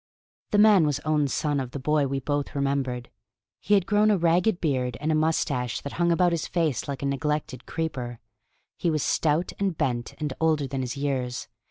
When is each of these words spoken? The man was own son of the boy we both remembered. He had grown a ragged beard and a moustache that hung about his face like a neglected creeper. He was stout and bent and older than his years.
The 0.49 0.57
man 0.57 0.87
was 0.87 0.99
own 1.01 1.27
son 1.27 1.59
of 1.59 1.73
the 1.73 1.79
boy 1.79 2.07
we 2.07 2.19
both 2.19 2.55
remembered. 2.55 3.11
He 3.59 3.75
had 3.75 3.85
grown 3.85 4.09
a 4.09 4.17
ragged 4.17 4.59
beard 4.59 4.97
and 4.99 5.11
a 5.11 5.13
moustache 5.13 5.79
that 5.81 5.93
hung 5.93 6.11
about 6.11 6.31
his 6.31 6.47
face 6.47 6.87
like 6.87 7.03
a 7.03 7.05
neglected 7.05 7.67
creeper. 7.67 8.19
He 8.79 8.89
was 8.89 9.03
stout 9.03 9.51
and 9.59 9.77
bent 9.77 10.15
and 10.17 10.33
older 10.41 10.65
than 10.65 10.81
his 10.81 10.97
years. 10.97 11.47